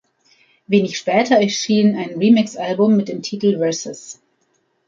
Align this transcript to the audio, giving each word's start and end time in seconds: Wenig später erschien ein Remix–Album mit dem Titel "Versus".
Wenig 0.65 0.97
später 0.97 1.35
erschien 1.35 1.95
ein 1.95 2.17
Remix–Album 2.17 2.97
mit 2.97 3.07
dem 3.07 3.21
Titel 3.21 3.59
"Versus". 3.59 4.19